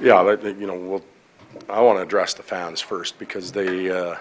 Yeah, 0.00 0.22
that, 0.22 0.58
you 0.58 0.66
know, 0.66 0.76
we'll, 0.76 1.04
I 1.68 1.80
want 1.80 1.98
to 1.98 2.02
address 2.02 2.34
the 2.34 2.42
fans 2.42 2.80
first 2.80 3.18
because 3.18 3.52
they, 3.52 3.90
uh, 3.90 4.16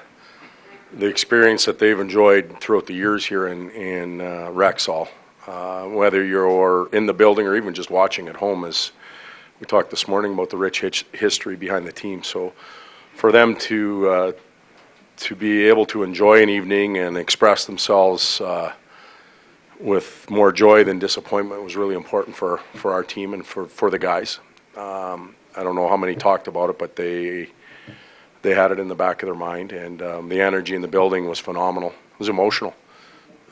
the 0.93 1.07
experience 1.07 1.65
that 1.65 1.79
they've 1.79 1.99
enjoyed 1.99 2.59
throughout 2.59 2.85
the 2.85 2.93
years 2.93 3.25
here 3.25 3.47
in, 3.47 3.69
in 3.71 4.21
uh, 4.21 4.49
Rexall, 4.51 5.09
uh, 5.47 5.83
whether 5.85 6.23
you're 6.23 6.89
in 6.93 7.05
the 7.05 7.13
building 7.13 7.47
or 7.47 7.55
even 7.55 7.73
just 7.73 7.89
watching 7.89 8.27
at 8.27 8.35
home, 8.35 8.63
is 8.63 8.91
we 9.59 9.65
talked 9.65 9.89
this 9.89 10.07
morning 10.07 10.33
about 10.33 10.49
the 10.49 10.57
rich 10.57 10.81
his- 10.81 11.03
history 11.13 11.55
behind 11.55 11.85
the 11.85 11.91
team. 11.91 12.23
So 12.23 12.53
for 13.15 13.31
them 13.31 13.55
to 13.57 14.09
uh, 14.09 14.31
to 15.17 15.35
be 15.35 15.67
able 15.67 15.85
to 15.85 16.03
enjoy 16.03 16.41
an 16.41 16.49
evening 16.49 16.97
and 16.97 17.17
express 17.17 17.65
themselves 17.65 18.41
uh, 18.41 18.73
with 19.79 20.29
more 20.29 20.51
joy 20.51 20.83
than 20.83 20.99
disappointment 20.99 21.61
was 21.63 21.75
really 21.75 21.95
important 21.95 22.35
for, 22.35 22.59
for 22.73 22.93
our 22.93 23.03
team 23.03 23.33
and 23.33 23.45
for, 23.45 23.67
for 23.67 23.89
the 23.89 23.99
guys. 23.99 24.39
Um, 24.75 25.35
I 25.55 25.63
don't 25.63 25.75
know 25.75 25.87
how 25.87 25.97
many 25.97 26.15
talked 26.15 26.47
about 26.47 26.69
it, 26.69 26.79
but 26.79 26.95
they 26.95 27.49
they 28.41 28.53
had 28.53 28.71
it 28.71 28.79
in 28.79 28.87
the 28.87 28.95
back 28.95 29.23
of 29.23 29.27
their 29.27 29.35
mind, 29.35 29.71
and 29.71 30.01
um, 30.01 30.29
the 30.29 30.41
energy 30.41 30.75
in 30.75 30.81
the 30.81 30.87
building 30.87 31.27
was 31.27 31.39
phenomenal. 31.39 31.89
It 31.89 32.19
was 32.19 32.29
emotional. 32.29 32.73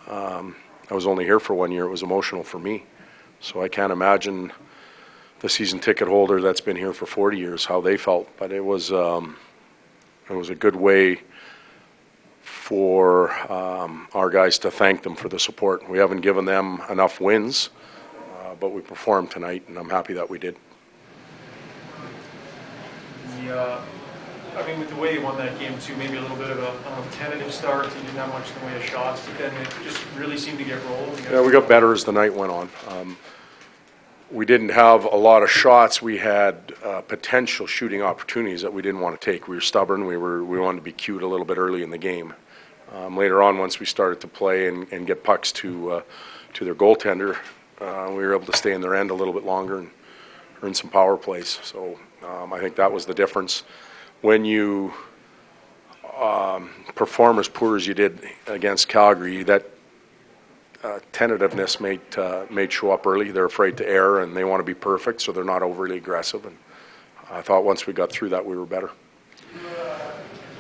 Um, 0.07 0.55
I 0.89 0.93
was 0.93 1.07
only 1.07 1.23
here 1.23 1.39
for 1.39 1.53
one 1.53 1.71
year. 1.71 1.85
It 1.85 1.89
was 1.89 2.03
emotional 2.03 2.43
for 2.43 2.59
me, 2.59 2.83
so 3.39 3.61
I 3.61 3.69
can't 3.69 3.91
imagine 3.91 4.51
the 5.39 5.49
season 5.49 5.79
ticket 5.79 6.07
holder 6.07 6.41
that's 6.41 6.61
been 6.61 6.75
here 6.75 6.93
for 6.93 7.05
40 7.05 7.37
years 7.37 7.65
how 7.65 7.81
they 7.81 7.97
felt. 7.97 8.27
But 8.37 8.51
it 8.51 8.63
was 8.63 8.91
um, 8.91 9.37
it 10.29 10.33
was 10.33 10.49
a 10.49 10.55
good 10.55 10.75
way 10.75 11.21
for 12.41 13.31
um, 13.51 14.07
our 14.13 14.29
guys 14.29 14.57
to 14.59 14.71
thank 14.71 15.03
them 15.03 15.15
for 15.15 15.29
the 15.29 15.39
support. 15.39 15.87
We 15.89 15.99
haven't 15.99 16.21
given 16.21 16.45
them 16.45 16.81
enough 16.89 17.21
wins, 17.21 17.69
uh, 18.39 18.55
but 18.59 18.69
we 18.69 18.81
performed 18.81 19.29
tonight, 19.31 19.63
and 19.67 19.77
I'm 19.77 19.89
happy 19.89 20.13
that 20.13 20.29
we 20.29 20.39
did. 20.39 20.55
Uh, 23.49 23.81
I 24.55 24.67
mean, 24.67 24.79
with 24.79 24.89
the 24.89 24.95
way 24.95 25.13
you 25.13 25.21
won 25.21 25.37
that 25.37 25.57
game 25.59 25.77
too, 25.79 25.95
maybe 25.95 26.17
a 26.17 26.21
little 26.21 26.35
bit 26.35 26.49
of 26.51 26.57
a, 26.57 26.61
know, 26.61 27.03
tentative 27.11 27.53
start. 27.53 27.85
You 27.85 28.01
didn't 28.01 28.17
have 28.17 28.29
much 28.29 28.49
in 28.51 28.59
the 28.59 28.65
way 28.65 28.75
of 28.75 28.83
shots, 28.83 29.25
but 29.25 29.37
then 29.37 29.55
it 29.61 29.73
just 29.83 30.03
really 30.17 30.37
seemed 30.37 30.57
to 30.57 30.65
get 30.65 30.83
rolling. 30.85 31.23
Yeah, 31.23 31.41
we 31.41 31.51
got 31.51 31.69
better 31.69 31.93
as 31.93 32.03
the 32.03 32.11
night 32.11 32.33
went 32.33 32.51
on. 32.51 32.69
Um, 32.89 33.17
we 34.29 34.45
didn't 34.45 34.69
have 34.69 35.05
a 35.05 35.15
lot 35.15 35.41
of 35.43 35.49
shots. 35.49 36.01
We 36.01 36.17
had 36.17 36.73
uh, 36.83 37.01
potential 37.01 37.65
shooting 37.65 38.01
opportunities 38.01 38.61
that 38.61 38.73
we 38.73 38.81
didn't 38.81 38.99
want 39.01 39.19
to 39.19 39.25
take. 39.25 39.47
We 39.47 39.55
were 39.55 39.61
stubborn. 39.61 40.05
We 40.05 40.17
were 40.17 40.43
we 40.43 40.59
wanted 40.59 40.79
to 40.79 40.83
be 40.83 40.93
cute 40.93 41.23
a 41.23 41.27
little 41.27 41.45
bit 41.45 41.57
early 41.57 41.83
in 41.83 41.89
the 41.89 41.97
game. 41.97 42.33
Um, 42.93 43.15
later 43.15 43.41
on, 43.41 43.57
once 43.57 43.79
we 43.79 43.85
started 43.85 44.19
to 44.21 44.27
play 44.27 44.67
and, 44.67 44.85
and 44.91 45.07
get 45.07 45.23
pucks 45.23 45.51
to 45.53 45.91
uh, 45.91 46.01
to 46.53 46.65
their 46.65 46.75
goaltender, 46.75 47.37
uh, 47.79 48.07
we 48.09 48.17
were 48.17 48.33
able 48.33 48.45
to 48.47 48.57
stay 48.57 48.73
in 48.73 48.81
their 48.81 48.95
end 48.95 49.11
a 49.11 49.13
little 49.13 49.33
bit 49.33 49.45
longer 49.45 49.79
and 49.79 49.89
earn 50.61 50.73
some 50.73 50.89
power 50.89 51.15
plays. 51.15 51.59
So 51.63 51.97
um, 52.23 52.53
I 52.53 52.59
think 52.59 52.75
that 52.75 52.91
was 52.91 53.05
the 53.05 53.13
difference. 53.13 53.63
When 54.21 54.45
you 54.45 54.93
um, 56.19 56.69
perform 56.95 57.39
as 57.39 57.47
poor 57.47 57.75
as 57.75 57.87
you 57.87 57.93
did 57.93 58.19
against 58.47 58.87
Calgary, 58.87 59.43
that 59.43 59.65
uh, 60.83 60.99
tentativeness 61.11 61.79
may 61.79 61.99
uh, 62.17 62.45
show 62.69 62.91
up 62.91 63.05
early. 63.05 63.31
They're 63.31 63.45
afraid 63.45 63.77
to 63.77 63.87
err 63.87 64.19
and 64.19 64.35
they 64.35 64.43
want 64.43 64.59
to 64.59 64.63
be 64.63 64.73
perfect, 64.73 65.21
so 65.21 65.31
they're 65.31 65.43
not 65.43 65.61
overly 65.61 65.97
aggressive. 65.97 66.45
And 66.45 66.57
I 67.29 67.41
thought 67.41 67.63
once 67.63 67.87
we 67.87 67.93
got 67.93 68.11
through 68.11 68.29
that, 68.29 68.45
we 68.45 68.57
were 68.57 68.65
better. 68.65 68.91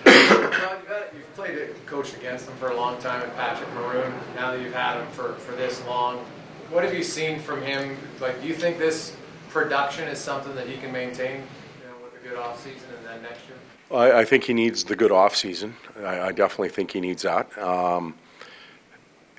You've 0.05 1.35
played 1.35 1.57
it, 1.57 1.85
coached 1.85 2.15
against 2.15 2.45
them 2.45 2.55
for 2.57 2.69
a 2.69 2.75
long 2.75 2.99
time, 3.01 3.21
and 3.23 3.33
Patrick 3.35 3.71
Maroon. 3.73 4.13
Now 4.35 4.51
that 4.51 4.61
you've 4.61 4.73
had 4.73 5.01
him 5.01 5.07
for, 5.11 5.33
for 5.33 5.55
this 5.55 5.83
long, 5.85 6.23
what 6.69 6.83
have 6.83 6.93
you 6.93 7.03
seen 7.03 7.39
from 7.39 7.61
him? 7.61 7.97
Like, 8.19 8.41
do 8.41 8.47
you 8.47 8.53
think 8.53 8.77
this 8.77 9.15
production 9.51 10.07
is 10.07 10.17
something 10.17 10.55
that 10.55 10.67
he 10.67 10.77
can 10.77 10.91
maintain, 10.91 11.35
you 11.35 11.87
know, 11.87 11.95
with 12.03 12.19
a 12.19 12.27
good 12.27 12.37
offseason 12.37 12.97
and 12.97 13.05
then 13.05 13.21
next 13.21 13.41
year? 13.47 13.57
I, 13.91 14.21
I 14.21 14.25
think 14.25 14.45
he 14.45 14.53
needs 14.53 14.83
the 14.83 14.95
good 14.95 15.11
off 15.11 15.35
season. 15.35 15.75
I, 15.99 16.21
I 16.21 16.31
definitely 16.31 16.69
think 16.69 16.91
he 16.91 17.01
needs 17.01 17.23
that. 17.23 17.55
Um, 17.57 18.15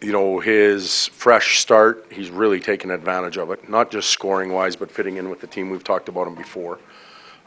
you 0.03 0.13
know, 0.13 0.41
his 0.41 1.07
fresh 1.09 1.61
start, 1.61 2.07
he's 2.11 2.31
really 2.31 2.61
taken 2.61 2.91
advantage 2.91 3.39
of 3.39 3.51
it, 3.51 3.69
not 3.69 3.91
just 3.91 4.11
scoring 4.11 4.53
wise, 4.53 4.77
but 4.77 4.91
fitting 4.91 5.17
in 5.17 5.31
with 5.31 5.41
the 5.41 5.47
team. 5.47 5.71
We've 5.71 5.85
talked 5.85 6.09
about 6.09 6.27
him 6.27 6.35
before. 6.35 6.81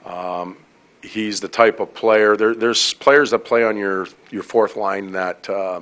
Um, 0.05 0.57
he's 1.01 1.39
the 1.39 1.47
type 1.47 1.79
of 1.79 1.93
player. 1.93 2.37
There, 2.37 2.55
there's 2.55 2.93
players 2.95 3.31
that 3.31 3.39
play 3.39 3.63
on 3.63 3.77
your 3.77 4.07
your 4.31 4.43
fourth 4.43 4.75
line 4.75 5.11
that 5.11 5.49
uh, 5.49 5.81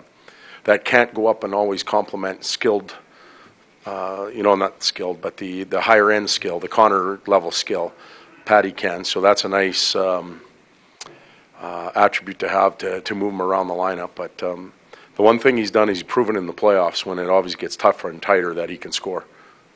that 0.64 0.84
can't 0.84 1.14
go 1.14 1.28
up 1.28 1.44
and 1.44 1.54
always 1.54 1.84
complement 1.84 2.44
skilled. 2.44 2.96
Uh, 3.86 4.30
you 4.34 4.44
know, 4.44 4.56
not 4.56 4.82
skilled, 4.82 5.20
but 5.22 5.36
the 5.38 5.64
the 5.66 5.82
higher 5.82 6.10
end 6.12 6.30
skill, 6.30 6.60
the 6.60 6.68
Connor 6.68 7.20
level 7.28 7.52
skill. 7.52 7.94
Patty 8.46 8.72
can, 8.72 9.04
so 9.06 9.22
that's 9.22 9.46
a 9.46 9.50
nice 9.50 9.96
um, 9.96 10.42
uh, 11.60 11.92
attribute 11.96 12.40
to 12.40 12.50
have 12.50 12.78
to 12.78 13.02
to 13.02 13.16
move 13.16 13.34
him 13.34 13.42
around 13.42 13.68
the 13.68 13.74
lineup. 13.74 14.12
But 14.16 14.42
um, 14.42 14.72
the 15.16 15.22
one 15.22 15.38
thing 15.38 15.58
he's 15.58 15.72
done 15.72 15.90
is 15.90 15.98
he's 15.98 16.04
proven 16.04 16.36
in 16.38 16.48
the 16.48 16.54
playoffs 16.54 17.06
when 17.06 17.20
it 17.20 17.30
obviously 17.30 17.60
gets 17.60 17.76
tougher 17.76 18.10
and 18.10 18.22
tighter 18.22 18.54
that 18.54 18.70
he 18.70 18.78
can 18.78 18.92
score. 18.92 19.26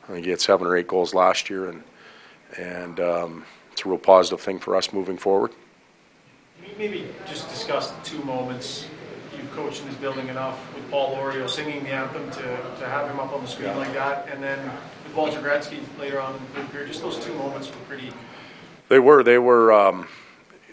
I 0.08 0.12
think 0.12 0.24
he 0.24 0.30
had 0.30 0.40
seven 0.40 0.66
or 0.66 0.76
eight 0.76 0.88
goals 0.88 1.12
last 1.12 1.50
year, 1.50 1.68
and 1.68 1.82
and 2.56 3.00
um, 3.00 3.44
it's 3.72 3.84
a 3.84 3.88
real 3.88 3.98
positive 3.98 4.40
thing 4.40 4.58
for 4.58 4.74
us 4.74 4.92
moving 4.92 5.18
forward. 5.18 5.52
Can 6.62 6.70
you 6.70 6.78
maybe 6.78 7.08
just 7.26 7.48
discuss 7.50 7.92
two 8.04 8.22
moments 8.24 8.86
you've 9.38 9.52
coached 9.52 9.80
in 9.82 9.86
this 9.88 9.96
building 9.96 10.28
enough 10.28 10.58
with 10.74 10.88
Paul 10.90 11.14
Lorieau 11.16 11.48
singing 11.48 11.82
the 11.84 11.90
anthem 11.90 12.30
to, 12.30 12.42
to 12.80 12.88
have 12.88 13.10
him 13.10 13.18
up 13.20 13.32
on 13.32 13.40
the 13.42 13.48
screen 13.48 13.68
Yeah. 13.68 13.76
like 13.76 13.92
that, 13.94 14.28
and 14.30 14.42
then 14.42 14.58
with 15.04 15.14
Walter 15.14 15.40
Gretzky 15.40 15.78
later 15.98 16.20
on 16.20 16.34
in 16.34 16.62
the 16.62 16.68
period. 16.70 16.88
Just 16.88 17.02
those 17.02 17.18
two 17.24 17.32
moments 17.34 17.68
were 17.70 17.76
pretty. 17.88 18.12
They 18.88 18.98
were 18.98 19.22
they 19.22 19.38
were 19.38 19.72
um, 19.72 20.06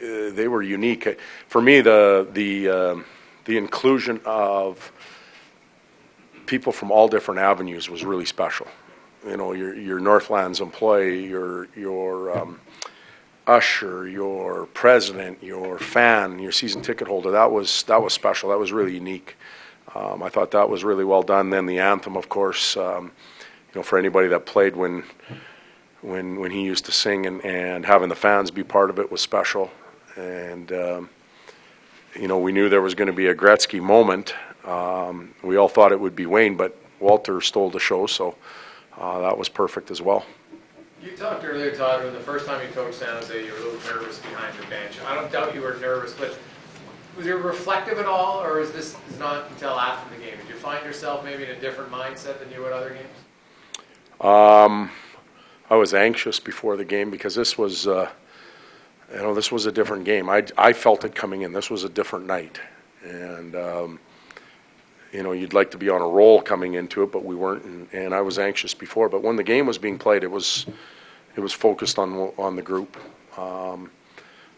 uh, 0.02 0.32
they 0.32 0.48
were 0.48 0.62
unique 0.62 1.20
for 1.48 1.62
me. 1.62 1.82
The 1.82 2.28
the 2.32 2.70
um, 2.70 3.06
the 3.46 3.58
inclusion 3.58 4.20
of 4.26 4.92
people 6.46 6.72
from 6.72 6.92
all 6.92 7.08
different 7.08 7.40
avenues 7.40 7.90
was 7.90 8.04
really 8.06 8.26
special. 8.26 8.68
You 9.28 9.38
know, 9.38 9.54
your 9.54 9.74
your 9.76 10.00
Northlands 10.00 10.62
employee, 10.62 11.26
your 11.28 11.68
your 11.76 12.38
um, 12.38 12.60
usher, 13.48 14.08
your 14.08 14.66
president, 14.68 15.42
your 15.44 15.78
fan, 15.78 16.40
your 16.40 16.52
season 16.52 16.82
ticket 16.82 17.08
holder. 17.08 17.32
That 17.32 17.52
was 17.52 17.84
that 17.84 18.02
was 18.02 18.14
special. 18.14 18.50
That 18.50 18.60
was 18.60 18.72
really 18.72 18.94
unique. 18.94 19.36
Um, 19.94 20.24
I 20.24 20.30
thought 20.30 20.52
that 20.52 20.70
was 20.70 20.84
really 20.84 21.06
well 21.06 21.24
done. 21.24 21.50
Then 21.50 21.66
the 21.66 21.80
anthem, 21.80 22.18
of 22.18 22.30
course. 22.30 22.76
Um, 22.78 23.12
you 23.74 23.80
know, 23.80 23.84
for 23.84 23.98
anybody 23.98 24.28
that 24.30 24.46
played 24.46 24.76
when 24.76 25.04
when 26.02 26.40
when 26.40 26.52
he 26.52 26.64
used 26.64 26.86
to 26.86 26.92
sing 26.92 27.26
and, 27.26 27.44
and 27.46 27.86
having 27.86 28.10
the 28.10 28.16
fans 28.16 28.52
be 28.52 28.64
part 28.64 28.90
of 28.90 29.00
it 29.00 29.12
was 29.12 29.22
special. 29.22 29.70
And 30.16 30.72
um, 30.72 31.10
you 32.16 32.28
know, 32.28 32.38
we 32.38 32.52
knew 32.52 32.70
there 32.70 32.82
was 32.82 32.96
going 32.96 33.08
to 33.08 33.14
be 33.14 33.28
a 33.28 33.36
Gretzky 33.36 33.82
moment. 33.82 34.34
Um, 34.64 35.34
we 35.44 35.58
all 35.58 35.68
thought 35.68 35.92
it 35.92 36.00
would 36.00 36.16
be 36.16 36.26
Wayne, 36.26 36.56
but 36.56 36.76
Walter 37.00 37.42
stole 37.42 37.70
the 37.70 37.80
show, 37.80 38.08
so 38.08 38.36
uh, 38.98 39.20
that 39.20 39.38
was 39.38 39.50
perfect 39.50 39.92
as 39.92 40.02
well. 40.02 40.26
You 41.06 41.16
talked 41.16 41.46
earlier, 41.46 41.70
Todd, 41.72 42.04
when 42.04 42.14
the 42.16 42.20
first 42.20 42.48
time 42.48 42.66
you 42.68 42.74
coached 42.74 42.98
San 42.98 43.10
Jose, 43.10 43.46
you 43.46 43.52
were 43.52 43.60
a 43.60 43.64
little 43.64 43.94
nervous 43.94 44.18
behind 44.18 44.58
the 44.58 44.66
bench. 44.66 45.00
I 45.06 45.14
don't 45.14 45.32
doubt 45.32 45.54
you 45.54 45.62
were 45.62 45.78
nervous, 45.80 46.14
but 46.14 46.36
was 47.16 47.28
it 47.28 47.34
reflective 47.34 48.00
at 48.00 48.08
all, 48.08 48.42
or 48.42 48.60
is 48.60 48.72
this 48.72 48.98
not 49.20 49.48
until 49.52 49.80
after 49.80 50.16
the 50.16 50.24
game? 50.24 50.36
Did 50.36 50.50
you 50.50 50.56
find 50.56 50.84
yourself 50.84 51.24
maybe 51.24 51.44
in 51.44 51.52
a 51.52 51.60
different 51.60 51.92
mindset 51.92 52.40
than 52.40 52.52
you 52.52 52.62
would 52.62 52.74
other 52.74 52.90
games? 52.90 53.08
Um, 54.20 54.90
I 55.70 55.76
was 55.76 55.94
anxious 55.94 56.40
before 56.40 56.76
the 56.76 56.86
game 56.86 57.12
because 57.12 57.36
this 57.36 57.56
was, 57.56 57.86
uh, 57.86 58.10
you 59.14 59.20
know, 59.20 59.36
this 59.36 59.52
was 59.52 59.68
a 59.68 59.72
different 59.72 60.06
game. 60.06 60.28
I, 60.28 60.44
I 60.58 60.74
felt 60.74 61.06
it 61.06 61.14
coming 61.14 61.44
in. 61.44 61.54
This 61.54 61.70
was 61.70 61.84
a 61.84 61.90
different 61.90 62.26
night, 62.26 62.60
and 63.04 63.56
um, 63.56 64.00
you 65.16 65.24
know, 65.24 65.32
you'd 65.32 65.54
like 65.54 65.72
to 65.72 65.78
be 65.78 65.90
on 65.90 66.02
a 66.02 66.08
roll 66.08 66.42
coming 66.42 66.74
into 66.74 67.02
it, 67.02 67.12
but 67.12 67.24
we 67.24 67.36
weren't, 67.36 67.64
and, 67.64 67.88
and 67.94 68.14
I 68.14 68.20
was 68.20 68.38
anxious 68.38 68.74
before. 68.74 69.08
But 69.08 69.24
when 69.24 69.38
the 69.38 69.44
game 69.44 69.66
was 69.66 69.78
being 69.78 69.98
played, 69.98 70.24
it 70.24 70.32
was, 70.32 70.66
it 71.36 71.40
was 71.42 71.54
focused 71.54 72.00
on 72.00 72.14
on 72.38 72.56
the 72.56 72.62
group. 72.62 72.98
Um, 73.38 73.92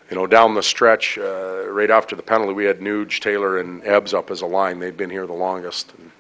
you 0.10 0.16
know, 0.16 0.26
down 0.26 0.54
the 0.54 0.64
stretch, 0.64 1.18
uh, 1.18 1.66
right 1.68 1.90
after 1.90 2.16
the 2.16 2.24
penalty, 2.24 2.54
we 2.54 2.64
had 2.64 2.80
Nuge, 2.80 3.20
Taylor, 3.20 3.60
and 3.60 3.84
Ebbs 3.84 4.14
up 4.14 4.32
as 4.32 4.42
a 4.42 4.46
line. 4.46 4.80
They'd 4.80 4.96
been 4.96 5.10
here 5.10 5.28
the 5.28 5.34
longest. 5.34 5.94
And, 5.98 6.12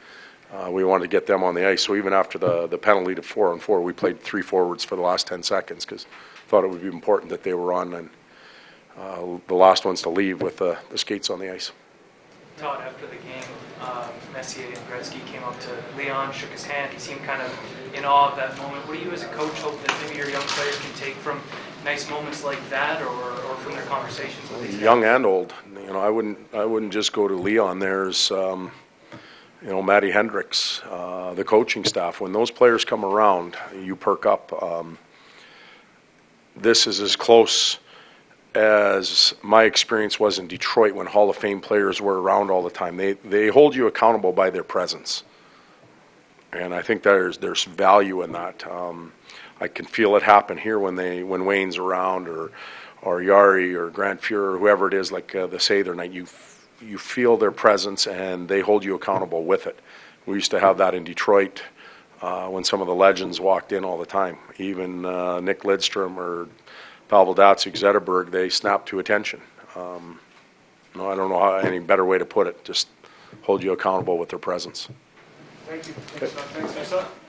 uh, 0.51 0.71
we 0.71 0.83
wanted 0.83 1.03
to 1.03 1.09
get 1.09 1.25
them 1.25 1.43
on 1.43 1.55
the 1.55 1.67
ice. 1.67 1.83
So 1.83 1.95
even 1.95 2.13
after 2.13 2.37
the, 2.37 2.67
the 2.67 2.77
penalty 2.77 3.15
to 3.15 3.21
four 3.21 3.51
on 3.51 3.59
four, 3.59 3.81
we 3.81 3.93
played 3.93 4.21
three 4.21 4.41
forwards 4.41 4.83
for 4.83 4.95
the 4.95 5.01
last 5.01 5.27
10 5.27 5.43
seconds 5.43 5.85
because 5.85 6.05
thought 6.47 6.63
it 6.63 6.69
would 6.69 6.81
be 6.81 6.87
important 6.87 7.29
that 7.29 7.43
they 7.43 7.53
were 7.53 7.73
on 7.73 7.93
and 7.93 8.09
uh, 8.97 9.37
the 9.47 9.53
last 9.53 9.85
ones 9.85 10.01
to 10.01 10.09
leave 10.09 10.41
with 10.41 10.57
the 10.57 10.77
skates 10.95 11.29
on 11.29 11.39
the 11.39 11.51
ice. 11.51 11.71
Todd, 12.57 12.81
after 12.81 13.05
the 13.05 13.17
game, 13.17 13.43
um, 13.81 14.09
Messier 14.33 14.65
and 14.65 14.77
Gretzky 14.89 15.23
came 15.27 15.43
up 15.43 15.59
to 15.59 15.69
Leon, 15.95 16.33
shook 16.33 16.49
his 16.49 16.65
hand. 16.65 16.91
He 16.91 16.99
seemed 16.99 17.21
kind 17.21 17.39
of 17.39 17.93
in 17.93 18.03
awe 18.03 18.31
of 18.31 18.35
that 18.37 18.57
moment. 18.57 18.87
What 18.87 18.97
do 18.97 19.03
you, 19.03 19.11
as 19.11 19.21
a 19.21 19.27
coach, 19.27 19.53
hope 19.59 19.79
that 19.83 19.95
maybe 20.01 20.17
your 20.17 20.27
young 20.27 20.41
players 20.41 20.75
can 20.79 20.91
take 20.95 21.13
from 21.13 21.39
nice 21.85 22.09
moments 22.09 22.43
like 22.43 22.57
that, 22.71 22.99
or, 23.03 23.07
or 23.09 23.55
from 23.57 23.73
their 23.73 23.85
conversations 23.85 24.49
with 24.49 24.61
these 24.61 24.71
guys? 24.71 24.81
Young 24.81 25.03
and 25.03 25.23
old. 25.23 25.53
You 25.71 25.93
know, 25.93 25.99
I 25.99 26.09
wouldn't 26.09 26.39
I 26.51 26.65
wouldn't 26.65 26.91
just 26.91 27.13
go 27.13 27.27
to 27.27 27.35
Leon. 27.35 27.77
There's 27.77 28.31
um, 28.31 28.71
you 29.61 29.69
know 29.69 29.83
Matty 29.83 30.09
Hendricks, 30.09 30.81
uh, 30.89 31.35
the 31.35 31.43
coaching 31.43 31.83
staff. 31.83 32.19
When 32.19 32.31
those 32.31 32.49
players 32.49 32.83
come 32.83 33.05
around, 33.05 33.55
you 33.83 33.95
perk 33.95 34.25
up. 34.25 34.51
Um, 34.63 34.97
this 36.55 36.87
is 36.87 37.01
as 37.01 37.15
close 37.15 37.77
as 38.57 39.35
my 39.43 39.63
experience 39.65 40.19
was 40.19 40.39
in 40.39 40.47
Detroit 40.47 40.93
when 40.95 41.05
Hall 41.05 41.29
of 41.29 41.37
Fame 41.37 41.61
players 41.61 42.01
were 42.01 42.19
around 42.19 42.49
all 42.49 42.63
the 42.63 42.71
time. 42.71 42.97
They, 42.97 43.13
they 43.13 43.49
hold 43.49 43.75
you 43.75 43.85
accountable 43.85 44.33
by 44.33 44.49
their 44.49 44.63
presence. 44.63 45.23
And 46.51 46.73
I 46.73 46.81
think 46.81 47.03
there's, 47.03 47.37
there's 47.37 47.65
value 47.65 48.23
in 48.23 48.31
that. 48.31 48.65
Um, 48.65 49.13
I 49.61 49.67
can 49.67 49.85
feel 49.85 50.15
it 50.15 50.23
happen 50.23 50.57
here 50.57 50.79
when 50.79 50.95
they, 50.95 51.23
when 51.23 51.45
Wayne's 51.45 51.77
around 51.77 52.27
or, 52.27 52.51
or 53.03 53.21
Jari 53.21 53.75
or 53.75 53.91
Grant 53.91 54.21
Fuhr 54.21 54.55
or 54.55 54.57
whoever 54.57 54.87
it 54.87 54.93
is, 54.95 55.11
like 55.11 55.35
uh, 55.35 55.45
the 55.45 55.59
say 55.59 55.83
their 55.83 55.93
night, 55.93 56.11
you, 56.11 56.23
f- 56.23 56.67
you 56.81 56.97
feel 56.97 57.37
their 57.37 57.51
presence 57.51 58.07
and 58.07 58.47
they 58.47 58.61
hold 58.61 58.83
you 58.83 58.95
accountable 58.95 59.45
with 59.45 59.67
it. 59.67 59.79
We 60.25 60.33
used 60.35 60.51
to 60.51 60.59
have 60.59 60.79
that 60.79 60.95
in 60.95 61.03
Detroit 61.03 61.61
uh, 62.21 62.47
when 62.47 62.63
some 62.63 62.81
of 62.81 62.87
the 62.87 62.95
legends 62.95 63.39
walked 63.39 63.71
in 63.71 63.85
all 63.85 63.99
the 63.99 64.05
time. 64.05 64.37
Even 64.57 65.05
uh, 65.05 65.39
Nick 65.41 65.61
Lidstrom 65.61 66.17
or 66.17 66.47
Pavel 67.07 67.35
Datsyuk, 67.35 67.73
Zetterberg, 67.73 68.31
they 68.31 68.49
snapped 68.49 68.87
to 68.89 68.99
attention. 68.99 69.41
Um, 69.75 70.19
no, 70.95 71.09
I 71.09 71.15
don't 71.15 71.29
know 71.29 71.39
how, 71.39 71.55
any 71.55 71.79
better 71.79 72.05
way 72.05 72.17
to 72.17 72.25
put 72.25 72.47
it. 72.47 72.63
Just 72.63 72.87
hold 73.43 73.63
you 73.63 73.71
accountable 73.71 74.17
with 74.17 74.29
their 74.29 74.39
presence. 74.39 74.89
Thank 75.65 75.87
you. 75.87 75.93
Thanks, 75.93 76.33
Doug. 76.33 76.45
Thanks. 76.45 77.26